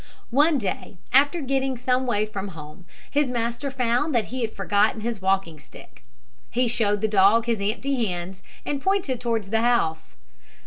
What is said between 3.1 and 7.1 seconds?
his master found that he had forgotten his walking stick. He showed the